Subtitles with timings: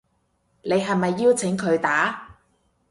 [0.63, 2.39] 你係咪邀請佢打